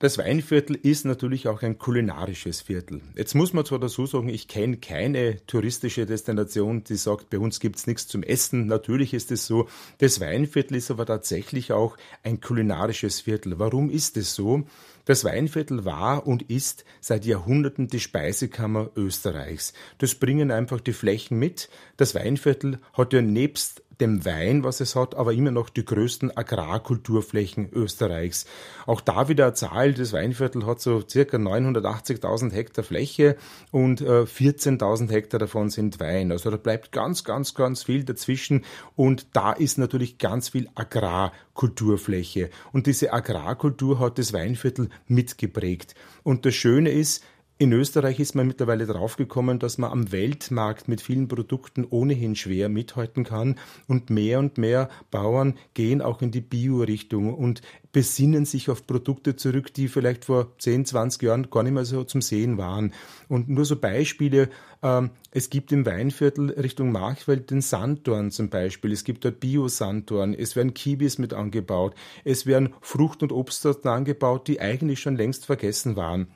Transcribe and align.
Das 0.00 0.16
Weinviertel 0.16 0.76
ist 0.76 1.04
natürlich 1.04 1.46
auch 1.46 1.60
ein 1.60 1.76
kulinarisches 1.76 2.62
Viertel. 2.62 3.02
Jetzt 3.16 3.34
muss 3.34 3.52
man 3.52 3.66
zwar 3.66 3.78
dazu 3.78 4.06
sagen, 4.06 4.30
ich 4.30 4.48
kenne 4.48 4.78
keine 4.78 5.44
touristische 5.46 6.06
Destination, 6.06 6.82
die 6.84 6.96
sagt, 6.96 7.28
bei 7.28 7.38
uns 7.38 7.60
gibt's 7.60 7.86
nichts 7.86 8.06
zum 8.08 8.22
Essen. 8.22 8.64
Natürlich 8.64 9.12
ist 9.12 9.30
es 9.30 9.46
so. 9.46 9.68
Das 9.98 10.18
Weinviertel 10.18 10.78
ist 10.78 10.90
aber 10.90 11.04
tatsächlich 11.04 11.72
auch 11.72 11.98
ein 12.22 12.40
kulinarisches 12.40 13.20
Viertel. 13.20 13.58
Warum 13.58 13.90
ist 13.90 14.16
es 14.16 14.34
so? 14.34 14.62
Das 15.04 15.22
Weinviertel 15.24 15.84
war 15.84 16.26
und 16.26 16.44
ist 16.44 16.86
seit 17.02 17.26
Jahrhunderten 17.26 17.88
die 17.88 18.00
Speisekammer 18.00 18.88
Österreichs. 18.96 19.74
Das 19.98 20.14
bringen 20.14 20.50
einfach 20.50 20.80
die 20.80 20.94
Flächen 20.94 21.38
mit. 21.38 21.68
Das 21.98 22.14
Weinviertel 22.14 22.78
hat 22.94 23.12
ja 23.12 23.20
nebst 23.20 23.82
dem 24.00 24.24
Wein, 24.24 24.64
was 24.64 24.80
es 24.80 24.96
hat, 24.96 25.14
aber 25.14 25.32
immer 25.32 25.50
noch 25.50 25.68
die 25.68 25.84
größten 25.84 26.36
Agrarkulturflächen 26.36 27.70
Österreichs. 27.72 28.46
Auch 28.86 29.00
da 29.00 29.28
wieder 29.28 29.44
eine 29.44 29.54
Zahl, 29.54 29.94
das 29.94 30.12
Weinviertel 30.12 30.66
hat 30.66 30.80
so 30.80 31.02
circa 31.06 31.36
980.000 31.36 32.52
Hektar 32.52 32.84
Fläche 32.84 33.36
und 33.70 34.00
äh, 34.00 34.22
14.000 34.22 35.10
Hektar 35.10 35.38
davon 35.38 35.70
sind 35.70 36.00
Wein. 36.00 36.32
Also 36.32 36.50
da 36.50 36.56
bleibt 36.56 36.92
ganz, 36.92 37.24
ganz, 37.24 37.54
ganz 37.54 37.82
viel 37.82 38.04
dazwischen 38.04 38.64
und 38.96 39.26
da 39.32 39.52
ist 39.52 39.78
natürlich 39.78 40.18
ganz 40.18 40.50
viel 40.50 40.68
Agrarkulturfläche. 40.74 42.50
Und 42.72 42.86
diese 42.86 43.12
Agrarkultur 43.12 43.98
hat 43.98 44.18
das 44.18 44.32
Weinviertel 44.32 44.88
mitgeprägt. 45.06 45.94
Und 46.22 46.46
das 46.46 46.54
Schöne 46.54 46.90
ist, 46.90 47.22
in 47.60 47.74
Österreich 47.74 48.18
ist 48.18 48.34
man 48.34 48.46
mittlerweile 48.46 48.86
draufgekommen, 48.86 49.58
dass 49.58 49.76
man 49.76 49.92
am 49.92 50.12
Weltmarkt 50.12 50.88
mit 50.88 51.02
vielen 51.02 51.28
Produkten 51.28 51.84
ohnehin 51.84 52.34
schwer 52.34 52.70
mithalten 52.70 53.22
kann 53.22 53.56
und 53.86 54.08
mehr 54.08 54.38
und 54.38 54.56
mehr 54.56 54.88
Bauern 55.10 55.58
gehen 55.74 56.00
auch 56.00 56.22
in 56.22 56.30
die 56.30 56.40
Bio-Richtung 56.40 57.34
und 57.34 57.60
besinnen 57.92 58.46
sich 58.46 58.70
auf 58.70 58.86
Produkte 58.86 59.36
zurück, 59.36 59.74
die 59.74 59.88
vielleicht 59.88 60.24
vor 60.24 60.56
10, 60.56 60.86
20 60.86 61.22
Jahren 61.22 61.50
gar 61.50 61.62
nicht 61.62 61.74
mehr 61.74 61.84
so 61.84 62.02
zum 62.02 62.22
Sehen 62.22 62.56
waren. 62.56 62.94
Und 63.28 63.50
nur 63.50 63.66
so 63.66 63.76
Beispiele, 63.76 64.48
ähm, 64.82 65.10
es 65.30 65.50
gibt 65.50 65.70
im 65.70 65.84
Weinviertel 65.84 66.52
Richtung 66.52 66.92
Marchfeld 66.92 67.50
den 67.50 67.60
Sanddorn 67.60 68.30
zum 68.30 68.48
Beispiel, 68.48 68.90
es 68.92 69.04
gibt 69.04 69.26
dort 69.26 69.38
Bio-Sanddorn, 69.38 70.32
es 70.32 70.56
werden 70.56 70.72
Kiwis 70.72 71.18
mit 71.18 71.34
angebaut, 71.34 71.94
es 72.24 72.46
werden 72.46 72.72
Frucht- 72.80 73.22
und 73.22 73.32
Obstsorten 73.32 73.90
angebaut, 73.90 74.48
die 74.48 74.62
eigentlich 74.62 75.00
schon 75.00 75.16
längst 75.16 75.44
vergessen 75.44 75.94
waren. 75.96 76.28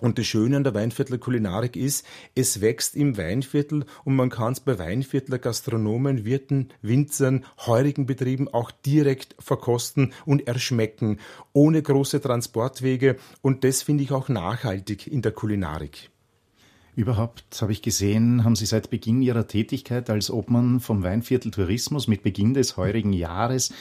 Und 0.00 0.18
das 0.18 0.26
Schöne 0.26 0.56
an 0.56 0.64
der 0.64 0.74
Weinviertler 0.74 1.18
Kulinarik 1.18 1.76
ist, 1.76 2.06
es 2.34 2.60
wächst 2.60 2.96
im 2.96 3.16
Weinviertel 3.16 3.84
und 4.04 4.16
man 4.16 4.30
kann 4.30 4.52
es 4.52 4.60
bei 4.60 4.78
Weinviertler 4.78 5.38
Gastronomen, 5.38 6.24
Wirten, 6.24 6.68
Winzern, 6.82 7.44
heurigen 7.66 8.06
Betrieben 8.06 8.48
auch 8.48 8.70
direkt 8.70 9.36
verkosten 9.38 10.12
und 10.24 10.46
erschmecken, 10.46 11.18
ohne 11.52 11.82
große 11.82 12.20
Transportwege. 12.20 13.16
Und 13.42 13.64
das 13.64 13.82
finde 13.82 14.04
ich 14.04 14.12
auch 14.12 14.28
nachhaltig 14.28 15.06
in 15.06 15.22
der 15.22 15.32
Kulinarik. 15.32 16.10
Überhaupt 16.96 17.62
habe 17.62 17.72
ich 17.72 17.82
gesehen, 17.82 18.44
haben 18.44 18.56
Sie 18.56 18.66
seit 18.66 18.90
Beginn 18.90 19.22
Ihrer 19.22 19.46
Tätigkeit 19.46 20.10
als 20.10 20.30
Obmann 20.30 20.80
vom 20.80 21.02
Weinviertel 21.02 21.50
Tourismus 21.50 22.08
mit 22.08 22.22
Beginn 22.22 22.52
des 22.52 22.76
heurigen 22.76 23.12
Jahres 23.12 23.72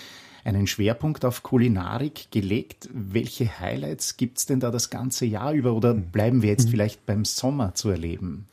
einen 0.44 0.68
Schwerpunkt 0.68 1.26
auf 1.26 1.44
Kulinarik 1.44 2.32
gelegt. 2.32 2.90
Welche 2.94 3.59
Highlights 3.59 4.18
gibt 4.18 4.38
es 4.38 4.46
denn 4.46 4.59
da 4.59 4.72
das 4.72 4.90
ganze 4.90 5.26
Jahr 5.26 5.54
über 5.54 5.73
oder 5.73 5.94
bleiben 5.94 6.42
wir 6.42 6.50
jetzt 6.50 6.68
mhm. 6.68 6.72
vielleicht 6.72 7.06
beim 7.06 7.26
Sommer 7.26 7.76
zu 7.76 7.90
erleben? 7.90 8.48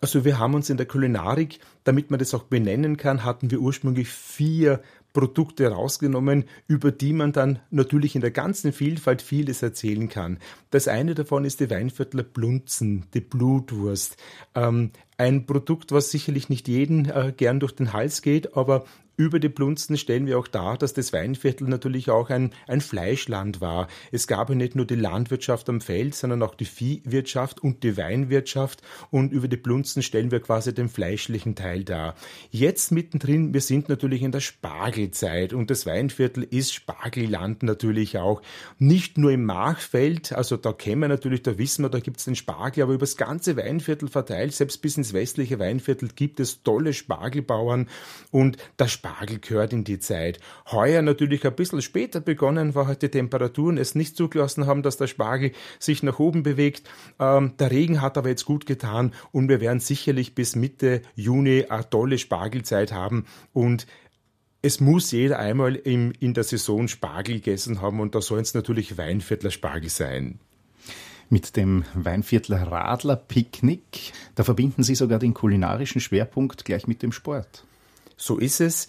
Also 0.00 0.24
wir 0.24 0.38
haben 0.38 0.54
uns 0.54 0.68
in 0.68 0.76
der 0.76 0.86
Kulinarik, 0.86 1.58
damit 1.84 2.10
man 2.10 2.18
das 2.18 2.34
auch 2.34 2.44
benennen 2.44 2.96
kann, 2.96 3.24
hatten 3.24 3.50
wir 3.50 3.60
ursprünglich 3.60 4.08
vier 4.08 4.80
Produkte 5.16 5.68
rausgenommen, 5.68 6.44
über 6.68 6.92
die 6.92 7.14
man 7.14 7.32
dann 7.32 7.58
natürlich 7.70 8.14
in 8.14 8.20
der 8.20 8.30
ganzen 8.30 8.74
Vielfalt 8.74 9.22
vieles 9.22 9.62
erzählen 9.62 10.10
kann. 10.10 10.38
Das 10.70 10.88
eine 10.88 11.14
davon 11.14 11.46
ist 11.46 11.60
die 11.60 11.70
Weinviertler 11.70 12.22
Blunzen, 12.22 13.06
die 13.14 13.22
Blutwurst. 13.22 14.18
Ähm, 14.54 14.90
ein 15.16 15.46
Produkt, 15.46 15.90
was 15.90 16.10
sicherlich 16.10 16.50
nicht 16.50 16.68
jeden 16.68 17.06
äh, 17.06 17.32
gern 17.34 17.60
durch 17.60 17.72
den 17.72 17.94
Hals 17.94 18.20
geht, 18.20 18.58
aber 18.58 18.84
über 19.16 19.40
die 19.40 19.48
Plunzen 19.48 19.96
stellen 19.96 20.26
wir 20.26 20.38
auch 20.38 20.48
dar, 20.48 20.76
dass 20.76 20.92
das 20.92 21.12
Weinviertel 21.12 21.68
natürlich 21.68 22.10
auch 22.10 22.28
ein, 22.28 22.52
ein 22.66 22.80
Fleischland 22.80 23.60
war. 23.60 23.88
Es 24.12 24.26
gab 24.26 24.50
ja 24.50 24.54
nicht 24.54 24.76
nur 24.76 24.86
die 24.86 24.94
Landwirtschaft 24.94 25.68
am 25.70 25.80
Feld, 25.80 26.14
sondern 26.14 26.42
auch 26.42 26.54
die 26.54 26.66
Viehwirtschaft 26.66 27.62
und 27.62 27.82
die 27.82 27.96
Weinwirtschaft. 27.96 28.82
Und 29.10 29.32
über 29.32 29.48
die 29.48 29.56
Plunzen 29.56 30.02
stellen 30.02 30.30
wir 30.30 30.40
quasi 30.40 30.74
den 30.74 30.88
fleischlichen 30.88 31.54
Teil 31.54 31.84
dar. 31.84 32.14
Jetzt 32.50 32.92
mittendrin, 32.92 33.54
wir 33.54 33.62
sind 33.62 33.88
natürlich 33.88 34.22
in 34.22 34.32
der 34.32 34.40
Spargelzeit 34.40 35.54
und 35.54 35.70
das 35.70 35.86
Weinviertel 35.86 36.42
ist 36.42 36.74
Spargelland 36.74 37.62
natürlich 37.62 38.18
auch. 38.18 38.42
Nicht 38.78 39.16
nur 39.16 39.30
im 39.32 39.46
Machfeld, 39.46 40.32
also 40.32 40.58
da 40.58 40.72
kennen 40.72 41.00
wir 41.00 41.08
natürlich, 41.08 41.42
da 41.42 41.56
wissen 41.56 41.84
wir, 41.84 41.88
da 41.88 42.00
gibt 42.00 42.18
es 42.18 42.26
den 42.26 42.36
Spargel, 42.36 42.82
aber 42.82 42.92
über 42.92 43.06
das 43.06 43.16
ganze 43.16 43.56
Weinviertel 43.56 44.08
verteilt, 44.08 44.52
selbst 44.52 44.82
bis 44.82 44.98
ins 44.98 45.14
westliche 45.14 45.58
Weinviertel 45.58 46.10
gibt 46.14 46.38
es 46.40 46.62
tolle 46.62 46.92
Spargelbauern 46.92 47.88
und 48.30 48.58
der 48.78 48.88
Spargel 49.06 49.38
gehört 49.38 49.72
in 49.72 49.84
die 49.84 49.98
Zeit. 49.98 50.40
Heuer 50.70 51.00
natürlich 51.00 51.46
ein 51.46 51.54
bisschen 51.54 51.80
später 51.80 52.20
begonnen, 52.20 52.74
weil 52.74 52.86
halt 52.86 53.02
die 53.02 53.08
Temperaturen 53.08 53.78
es 53.78 53.94
nicht 53.94 54.16
zugelassen 54.16 54.66
haben, 54.66 54.82
dass 54.82 54.96
der 54.96 55.06
Spargel 55.06 55.52
sich 55.78 56.02
nach 56.02 56.18
oben 56.18 56.42
bewegt. 56.42 56.88
Ähm, 57.20 57.52
der 57.58 57.70
Regen 57.70 58.02
hat 58.02 58.18
aber 58.18 58.30
jetzt 58.30 58.44
gut 58.44 58.66
getan 58.66 59.12
und 59.30 59.48
wir 59.48 59.60
werden 59.60 59.80
sicherlich 59.80 60.34
bis 60.34 60.56
Mitte 60.56 61.02
Juni 61.14 61.66
eine 61.68 61.88
tolle 61.88 62.18
Spargelzeit 62.18 62.92
haben 62.92 63.26
und 63.52 63.86
es 64.62 64.80
muss 64.80 65.12
jeder 65.12 65.38
einmal 65.38 65.76
im, 65.76 66.12
in 66.18 66.34
der 66.34 66.42
Saison 66.42 66.88
Spargel 66.88 67.36
gegessen 67.36 67.80
haben 67.80 68.00
und 68.00 68.16
da 68.16 68.20
sollen 68.20 68.42
es 68.42 68.54
natürlich 68.54 68.98
Weinviertler 68.98 69.52
Spargel 69.52 69.90
sein 69.90 70.40
mit 71.28 71.56
dem 71.56 71.84
Weinviertler 71.94 72.62
Radler 72.62 73.16
Picknick. 73.16 74.12
Da 74.36 74.44
verbinden 74.44 74.84
Sie 74.84 74.94
sogar 74.94 75.18
den 75.18 75.34
kulinarischen 75.34 76.00
Schwerpunkt 76.00 76.64
gleich 76.64 76.86
mit 76.86 77.02
dem 77.02 77.10
Sport. 77.10 77.64
So 78.16 78.38
ist 78.38 78.60
es. 78.60 78.88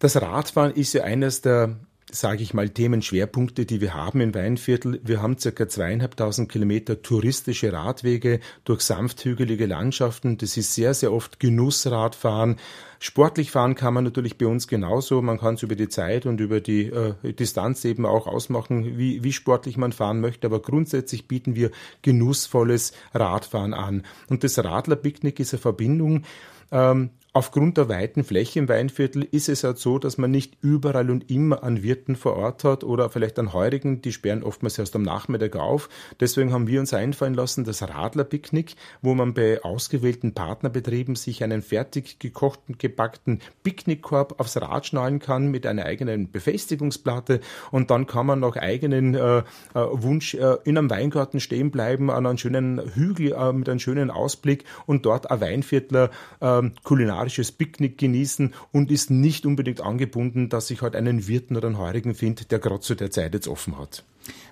Das 0.00 0.20
Radfahren 0.20 0.72
ist 0.72 0.92
ja 0.94 1.04
eines 1.04 1.42
der, 1.42 1.76
sage 2.10 2.42
ich 2.42 2.54
mal, 2.54 2.70
Themenschwerpunkte, 2.70 3.66
die 3.66 3.80
wir 3.80 3.94
haben 3.94 4.20
im 4.20 4.34
Weinviertel. 4.34 5.00
Wir 5.04 5.22
haben 5.22 5.38
circa 5.38 5.68
zweieinhalbtausend 5.68 6.50
Kilometer 6.50 7.02
touristische 7.02 7.72
Radwege 7.72 8.40
durch 8.64 8.80
sanfthügelige 8.80 9.66
Landschaften. 9.66 10.38
Das 10.38 10.56
ist 10.56 10.74
sehr, 10.74 10.94
sehr 10.94 11.12
oft 11.12 11.38
Genussradfahren. 11.38 12.56
Sportlich 12.98 13.50
fahren 13.50 13.74
kann 13.74 13.94
man 13.94 14.04
natürlich 14.04 14.36
bei 14.36 14.46
uns 14.46 14.66
genauso. 14.68 15.22
Man 15.22 15.38
kann 15.38 15.54
es 15.54 15.62
über 15.62 15.76
die 15.76 15.88
Zeit 15.88 16.26
und 16.26 16.40
über 16.40 16.60
die 16.60 16.86
äh, 16.86 17.32
Distanz 17.34 17.84
eben 17.84 18.04
auch 18.04 18.26
ausmachen, 18.26 18.98
wie, 18.98 19.22
wie 19.22 19.32
sportlich 19.32 19.76
man 19.76 19.92
fahren 19.92 20.20
möchte. 20.20 20.46
Aber 20.46 20.60
grundsätzlich 20.60 21.28
bieten 21.28 21.54
wir 21.54 21.70
genussvolles 22.02 22.92
Radfahren 23.14 23.74
an. 23.74 24.04
Und 24.28 24.44
das 24.44 24.58
Radlerpicknick 24.58 25.38
ist 25.38 25.54
eine 25.54 25.60
Verbindung 25.60 26.24
ähm, 26.72 27.10
Aufgrund 27.32 27.76
der 27.76 27.88
weiten 27.88 28.24
Fläche 28.24 28.58
im 28.58 28.68
Weinviertel 28.68 29.22
ist 29.22 29.48
es 29.48 29.62
halt 29.62 29.78
so, 29.78 30.00
dass 30.00 30.18
man 30.18 30.32
nicht 30.32 30.58
überall 30.62 31.12
und 31.12 31.30
immer 31.30 31.62
an 31.62 31.80
Wirten 31.84 32.16
vor 32.16 32.34
Ort 32.34 32.64
hat 32.64 32.82
oder 32.82 33.08
vielleicht 33.08 33.38
an 33.38 33.52
Heurigen, 33.52 34.02
die 34.02 34.10
sperren 34.10 34.42
oftmals 34.42 34.80
erst 34.80 34.96
am 34.96 35.02
Nachmittag 35.02 35.54
auf. 35.54 35.88
Deswegen 36.18 36.52
haben 36.52 36.66
wir 36.66 36.80
uns 36.80 36.92
einfallen 36.92 37.34
lassen, 37.34 37.62
das 37.62 37.88
Radlerpicknick, 37.88 38.74
wo 39.00 39.14
man 39.14 39.32
bei 39.32 39.62
ausgewählten 39.62 40.34
Partnerbetrieben 40.34 41.14
sich 41.14 41.44
einen 41.44 41.62
fertig 41.62 42.18
gekochten, 42.18 42.78
gebackten 42.78 43.38
Picknickkorb 43.62 44.40
aufs 44.40 44.56
Rad 44.56 44.86
schnallen 44.86 45.20
kann 45.20 45.52
mit 45.52 45.66
einer 45.66 45.84
eigenen 45.84 46.32
Befestigungsplatte 46.32 47.38
und 47.70 47.92
dann 47.92 48.08
kann 48.08 48.26
man 48.26 48.40
nach 48.40 48.56
eigenen 48.56 49.14
äh, 49.14 49.38
äh, 49.38 49.42
Wunsch 49.74 50.34
äh, 50.34 50.56
in 50.64 50.76
einem 50.76 50.90
Weingarten 50.90 51.38
stehen 51.38 51.70
bleiben, 51.70 52.10
an 52.10 52.26
einem 52.26 52.38
schönen 52.38 52.80
Hügel 52.92 53.34
äh, 53.34 53.52
mit 53.52 53.68
einem 53.68 53.78
schönen 53.78 54.10
Ausblick 54.10 54.64
und 54.86 55.06
dort 55.06 55.30
ein 55.30 55.40
Weinviertler 55.40 56.10
äh, 56.40 56.62
kulinarisch 56.82 57.19
kulinarisches 57.20 57.52
Picknick 57.52 57.98
genießen 57.98 58.54
und 58.72 58.90
ist 58.90 59.10
nicht 59.10 59.44
unbedingt 59.44 59.80
angebunden, 59.82 60.48
dass 60.48 60.70
ich 60.70 60.80
halt 60.80 60.96
einen 60.96 61.28
Wirten 61.28 61.56
oder 61.56 61.68
einen 61.68 61.78
Heurigen 61.78 62.14
finde, 62.14 62.46
der 62.46 62.58
gerade 62.58 62.80
zu 62.80 62.94
der 62.94 63.10
Zeit 63.10 63.34
jetzt 63.34 63.46
offen 63.46 63.78
hat. 63.78 64.04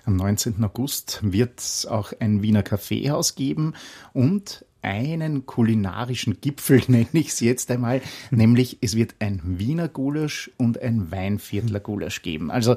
Am 0.05 0.15
19. 0.15 0.63
August 0.63 1.19
wird 1.23 1.59
es 1.59 1.85
auch 1.85 2.13
ein 2.19 2.41
Wiener 2.43 2.63
Kaffeehaus 2.63 3.35
geben 3.35 3.73
und 4.13 4.65
einen 4.81 5.45
kulinarischen 5.45 6.41
Gipfel, 6.41 6.81
nenne 6.87 7.07
ich 7.13 7.29
es 7.29 7.39
jetzt 7.39 7.71
einmal, 7.71 8.01
nämlich 8.29 8.77
es 8.81 8.95
wird 8.95 9.15
ein 9.19 9.41
Wiener 9.43 9.87
Gulasch 9.87 10.51
und 10.57 10.79
ein 10.81 11.11
Weinviertler 11.11 11.79
Gulasch 11.79 12.21
geben. 12.21 12.51
Also 12.51 12.75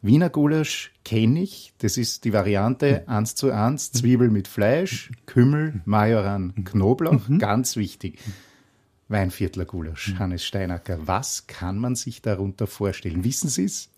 Wiener 0.00 0.30
Gulasch 0.30 0.92
kenne 1.04 1.42
ich, 1.42 1.72
das 1.78 1.96
ist 1.96 2.24
die 2.24 2.32
Variante 2.32 3.08
eins 3.08 3.34
zu 3.34 3.50
eins, 3.50 3.90
Zwiebel 3.90 4.30
mit 4.30 4.46
Fleisch, 4.46 5.10
Kümmel, 5.26 5.80
Majoran, 5.86 6.54
Knoblauch, 6.64 7.28
mhm. 7.28 7.38
ganz 7.38 7.76
wichtig. 7.76 8.18
Weinviertler 9.08 9.64
Gulasch, 9.64 10.10
mhm. 10.14 10.18
Hannes 10.18 10.44
Steinacker. 10.44 11.06
Was 11.06 11.46
kann 11.46 11.78
man 11.78 11.94
sich 11.94 12.22
darunter 12.22 12.66
vorstellen? 12.66 13.24
Wissen 13.24 13.48
Sie 13.48 13.64
es? 13.64 13.90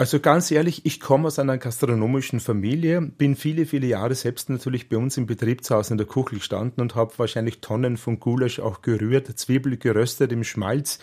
Also 0.00 0.18
ganz 0.18 0.50
ehrlich, 0.50 0.86
ich 0.86 0.98
komme 0.98 1.26
aus 1.26 1.38
einer 1.38 1.58
gastronomischen 1.58 2.40
Familie, 2.40 3.02
bin 3.02 3.36
viele, 3.36 3.66
viele 3.66 3.86
Jahre 3.86 4.14
selbst 4.14 4.48
natürlich 4.48 4.88
bei 4.88 4.96
uns 4.96 5.18
im 5.18 5.26
Betriebshaus 5.26 5.90
in 5.90 5.98
der 5.98 6.06
Küche 6.06 6.36
gestanden 6.36 6.80
und 6.80 6.94
habe 6.94 7.12
wahrscheinlich 7.18 7.60
Tonnen 7.60 7.98
von 7.98 8.18
Gulasch 8.18 8.60
auch 8.60 8.80
gerührt, 8.80 9.26
Zwiebel 9.38 9.76
geröstet 9.76 10.32
im 10.32 10.42
Schmalz 10.42 11.00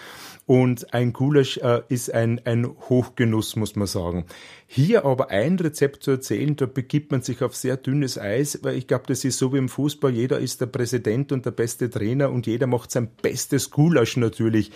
und 0.48 0.96
ein 0.96 1.14
Gulasch 1.14 1.58
äh, 1.58 1.82
ist 1.90 2.12
ein, 2.12 2.42
ein 2.46 2.66
Hochgenuss, 2.90 3.56
muss 3.56 3.76
man 3.76 3.86
sagen. 3.86 4.26
Hier 4.66 5.06
aber 5.06 5.30
ein 5.30 5.60
Rezept 5.60 6.02
zu 6.02 6.10
erzählen, 6.10 6.56
da 6.56 6.66
begibt 6.66 7.12
man 7.12 7.22
sich 7.22 7.44
auf 7.44 7.56
sehr 7.56 7.78
dünnes 7.78 8.18
Eis, 8.18 8.58
weil 8.64 8.78
ich 8.78 8.88
glaube, 8.88 9.04
das 9.06 9.24
ist 9.24 9.38
so 9.38 9.54
wie 9.54 9.60
im 9.60 9.70
Fußball, 9.70 10.10
jeder 10.12 10.40
ist 10.40 10.60
der 10.60 10.66
Präsident 10.66 11.32
und 11.32 11.46
der 11.46 11.52
beste 11.52 11.92
Trainer 11.92 12.32
und 12.32 12.48
jeder 12.48 12.66
macht 12.66 12.90
sein 12.90 13.10
bestes 13.22 13.70
Gulasch 13.70 14.18
natürlich. 14.18 14.72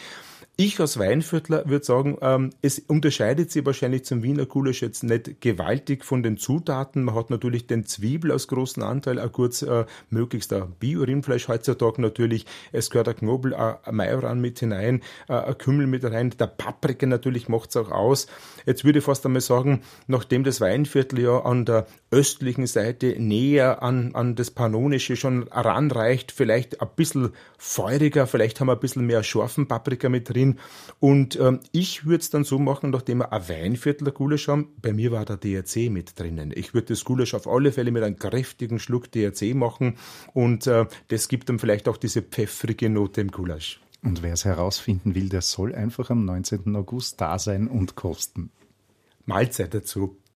Ich 0.63 0.79
als 0.79 0.99
Weinviertler 0.99 1.67
würde 1.67 1.83
sagen, 1.83 2.19
ähm, 2.21 2.51
es 2.61 2.77
unterscheidet 2.77 3.49
sich 3.49 3.65
wahrscheinlich 3.65 4.05
zum 4.05 4.21
Wiener 4.21 4.45
Gulasch 4.45 4.83
jetzt 4.83 5.01
nicht 5.03 5.41
gewaltig 5.41 6.05
von 6.05 6.21
den 6.21 6.37
Zutaten. 6.37 7.03
Man 7.03 7.15
hat 7.15 7.31
natürlich 7.31 7.65
den 7.65 7.83
Zwiebel 7.87 8.31
als 8.31 8.47
großen 8.47 8.83
Anteil, 8.83 9.19
auch 9.19 9.31
kurz 9.31 9.63
äh, 9.63 9.85
möglichst 10.11 10.53
ein 10.53 10.71
Bio-Rindfleisch 10.79 11.47
heutzutage 11.47 11.99
natürlich. 11.99 12.45
Es 12.71 12.91
gehört 12.91 13.07
ein 13.07 13.15
Knobel, 13.15 13.55
ein 13.55 13.95
Majoran 13.95 14.39
mit 14.39 14.59
hinein, 14.59 15.01
äh, 15.27 15.33
ein 15.33 15.57
Kümmel 15.57 15.87
mit 15.87 16.03
rein. 16.03 16.29
Der 16.39 16.45
Paprika 16.45 17.07
natürlich 17.07 17.49
macht's 17.49 17.75
auch 17.75 17.89
aus. 17.89 18.27
Jetzt 18.67 18.85
würde 18.85 18.99
ich 18.99 19.05
fast 19.05 19.25
einmal 19.25 19.41
sagen, 19.41 19.81
nachdem 20.05 20.43
das 20.43 20.61
Weinviertel 20.61 21.21
ja 21.21 21.39
an 21.39 21.65
der 21.65 21.87
östlichen 22.11 22.67
Seite 22.67 23.15
näher 23.17 23.81
an, 23.81 24.13
an 24.13 24.35
das 24.35 24.51
Pannonische 24.51 25.15
schon 25.15 25.47
ranreicht, 25.47 26.31
vielleicht 26.31 26.81
ein 26.81 26.89
bisschen 26.95 27.29
feuriger, 27.57 28.27
vielleicht 28.27 28.59
haben 28.59 28.67
wir 28.67 28.73
ein 28.73 28.79
bisschen 28.79 29.07
mehr 29.07 29.23
scharfen 29.23 29.67
Paprika 29.67 30.07
mit 30.07 30.29
drin 30.29 30.50
drin. 30.51 30.59
Und 30.99 31.39
ähm, 31.39 31.59
ich 31.71 32.05
würde 32.05 32.21
es 32.21 32.29
dann 32.29 32.43
so 32.43 32.59
machen, 32.59 32.91
nachdem 32.91 33.19
wir 33.19 33.31
ein 33.31 33.47
Weinviertel 33.47 34.11
Gulasch 34.11 34.47
haben, 34.47 34.69
bei 34.81 34.93
mir 34.93 35.11
war 35.11 35.25
der 35.25 35.37
DRC 35.37 35.89
mit 35.89 36.19
drinnen. 36.19 36.51
Ich 36.55 36.73
würde 36.73 36.87
das 36.87 37.03
Gulasch 37.03 37.33
auf 37.33 37.47
alle 37.47 37.71
Fälle 37.71 37.91
mit 37.91 38.03
einem 38.03 38.17
kräftigen 38.17 38.79
Schluck 38.79 39.11
DRC 39.11 39.55
machen 39.55 39.97
und 40.33 40.67
äh, 40.67 40.85
das 41.07 41.27
gibt 41.27 41.49
dann 41.49 41.59
vielleicht 41.59 41.87
auch 41.87 41.97
diese 41.97 42.21
pfeffrige 42.21 42.89
Note 42.89 43.21
im 43.21 43.31
Gulasch. 43.31 43.81
Und 44.03 44.23
wer 44.23 44.33
es 44.33 44.45
herausfinden 44.45 45.13
will, 45.13 45.29
der 45.29 45.41
soll 45.41 45.75
einfach 45.75 46.09
am 46.09 46.25
19. 46.25 46.75
August 46.75 47.21
da 47.21 47.37
sein 47.37 47.67
und 47.67 47.95
kosten. 47.95 48.49
Mahlzeit 49.25 49.73
dazu. 49.73 50.17